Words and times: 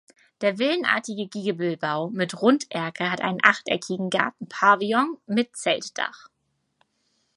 Der 0.41 0.57
villenartige 0.57 1.27
Giebelbau 1.27 2.09
mit 2.09 2.41
Runderker 2.41 3.11
hat 3.11 3.21
einen 3.21 3.37
achteckigen 3.43 4.09
Gartenpavillon 4.09 5.19
mit 5.27 5.55
Zeltdach. 5.55 6.27